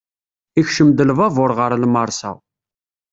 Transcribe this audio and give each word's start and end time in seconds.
Ikcem-d 0.61 0.97
lbabur 1.09 1.51
ɣer 1.59 1.71
lmersa. 1.77 2.31